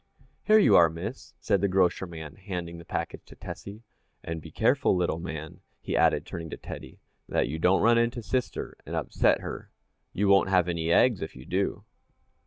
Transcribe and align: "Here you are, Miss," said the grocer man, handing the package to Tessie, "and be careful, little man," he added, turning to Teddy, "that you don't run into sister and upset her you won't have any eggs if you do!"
"Here 0.45 0.57
you 0.57 0.75
are, 0.75 0.89
Miss," 0.89 1.35
said 1.39 1.61
the 1.61 1.67
grocer 1.67 2.07
man, 2.07 2.33
handing 2.33 2.79
the 2.79 2.83
package 2.85 3.21
to 3.27 3.35
Tessie, 3.35 3.83
"and 4.23 4.41
be 4.41 4.49
careful, 4.49 4.95
little 4.95 5.19
man," 5.19 5.59
he 5.79 5.95
added, 5.95 6.25
turning 6.25 6.49
to 6.49 6.57
Teddy, 6.57 6.97
"that 7.29 7.47
you 7.47 7.59
don't 7.59 7.83
run 7.83 7.99
into 7.99 8.23
sister 8.23 8.75
and 8.83 8.95
upset 8.95 9.41
her 9.41 9.69
you 10.11 10.27
won't 10.27 10.49
have 10.49 10.67
any 10.67 10.91
eggs 10.91 11.21
if 11.21 11.35
you 11.35 11.45
do!" 11.45 11.83